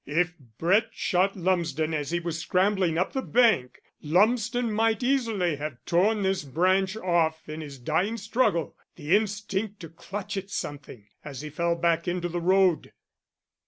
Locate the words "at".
10.37-10.49